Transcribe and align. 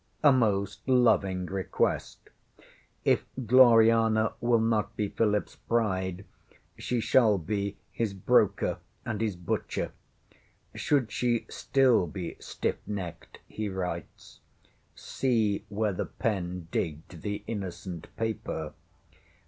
A 0.23 0.31
most 0.31 0.79
loving 0.87 1.45
request! 1.45 2.31
If 3.05 3.23
Gloriana 3.45 4.33
will 4.41 4.59
not 4.59 4.95
be 4.97 5.09
PhilipŌĆÖs 5.11 5.57
bride, 5.67 6.25
she 6.75 6.99
shall 6.99 7.37
be 7.37 7.77
his 7.91 8.15
broker 8.15 8.79
and 9.05 9.21
his 9.21 9.35
butcher! 9.35 9.91
Should 10.73 11.11
she 11.11 11.45
still 11.51 12.07
be 12.07 12.35
stiff 12.39 12.79
necked, 12.87 13.41
he 13.47 13.69
writes 13.69 14.39
see 14.95 15.65
where 15.69 15.93
the 15.93 16.07
pen 16.07 16.67
digged 16.71 17.21
the 17.21 17.43
innocent 17.45 18.07
paper! 18.17 18.73